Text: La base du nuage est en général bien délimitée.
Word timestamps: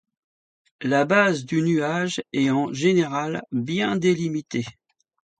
La 0.81 1.05
base 1.05 1.45
du 1.45 1.61
nuage 1.61 2.23
est 2.33 2.49
en 2.49 2.73
général 2.73 3.43
bien 3.51 3.97
délimitée. 3.97 4.65